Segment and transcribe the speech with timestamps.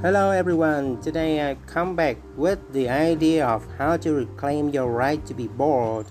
[0.00, 5.26] Hello everyone, today I come back with the idea of how to reclaim your right
[5.26, 6.06] to be bored.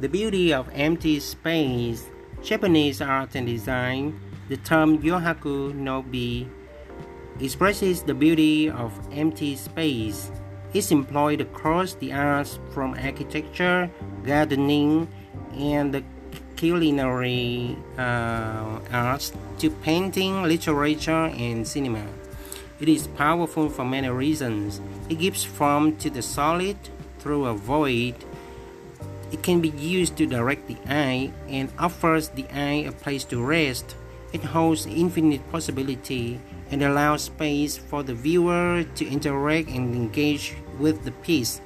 [0.00, 2.10] The beauty of empty space,
[2.42, 6.50] Japanese art and design, the term yohaku no bi
[7.38, 10.32] expresses the beauty of empty space.
[10.72, 13.88] It's employed across the arts from architecture,
[14.24, 15.06] gardening,
[15.54, 16.02] and the
[16.56, 22.04] culinary uh, arts to painting, literature, and cinema.
[22.84, 24.78] It is powerful for many reasons.
[25.08, 26.76] It gives form to the solid
[27.18, 28.14] through a void.
[29.32, 33.42] It can be used to direct the eye and offers the eye a place to
[33.42, 33.96] rest.
[34.34, 36.38] It holds infinite possibility
[36.70, 41.62] and allows space for the viewer to interact and engage with the piece,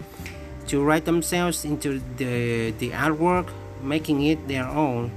[0.69, 3.51] to write themselves into the, the artwork,
[3.83, 5.11] making it their own.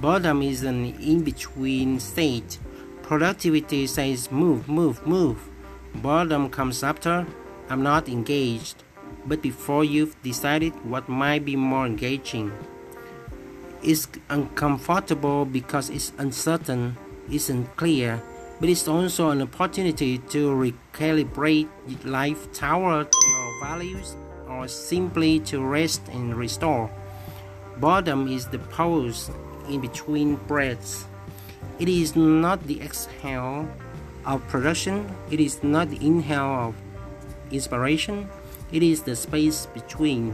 [0.00, 2.58] Boredom is an in between state
[3.12, 5.36] Productivity says move, move, move.
[5.96, 7.26] Boredom comes after.
[7.68, 8.84] I'm not engaged.
[9.26, 12.50] But before you've decided what might be more engaging.
[13.82, 16.96] It's uncomfortable because it's uncertain,
[17.30, 18.22] isn't clear,
[18.58, 21.68] but it's also an opportunity to recalibrate
[22.04, 24.16] life toward your values
[24.48, 26.90] or simply to rest and restore.
[27.76, 29.30] Boredom is the pause
[29.68, 31.04] in between breaths.
[31.82, 33.68] It is not the exhale
[34.24, 36.74] of production, it is not the inhale of
[37.50, 38.28] inspiration,
[38.70, 40.32] it is the space between.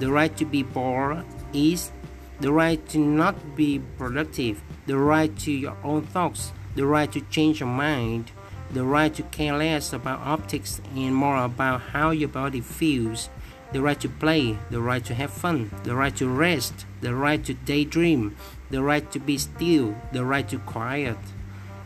[0.00, 1.92] The right to be bored is
[2.40, 7.20] the right to not be productive, the right to your own thoughts, the right to
[7.30, 8.32] change your mind,
[8.72, 13.28] the right to care less about optics and more about how your body feels,
[13.72, 17.44] the right to play, the right to have fun, the right to rest, the right
[17.44, 18.36] to daydream,
[18.70, 21.18] the right to be still, the right to quiet,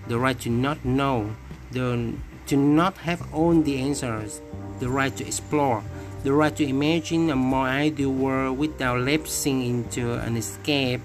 [0.07, 1.35] the right to not know,
[1.73, 2.15] the
[2.47, 4.41] to not have all the answers,
[4.81, 5.83] the right to explore,
[6.23, 11.01] the right to imagine a more ideal world without lapsing into an escape,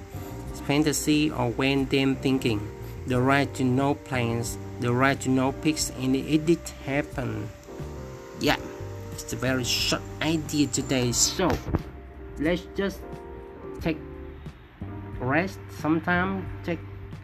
[0.66, 2.60] fantasy, or random thinking,
[3.06, 7.50] the right to no plans, the right to no pics and it did happen.
[8.40, 8.58] Yeah.
[9.18, 11.50] It's a very short idea today, so
[12.38, 13.02] let's just
[13.82, 13.98] take
[15.20, 16.46] rest sometime.
[16.64, 16.78] Take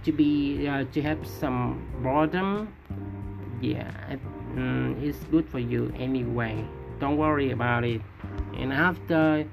[0.03, 2.73] to be uh, to have some boredom.
[3.61, 3.93] Yeah,
[4.57, 6.65] mm, it's good for you anyway.
[6.99, 8.01] Don't worry about it.
[8.57, 9.45] And after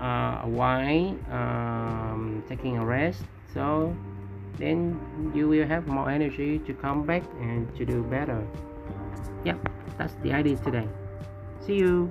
[0.00, 3.20] uh, a while, um, taking a rest,
[3.52, 3.94] so
[4.56, 4.96] then
[5.36, 8.40] you will have more energy to come back and to do better.
[9.44, 9.60] Yeah,
[9.98, 10.88] that's the idea today.
[11.66, 12.10] See you.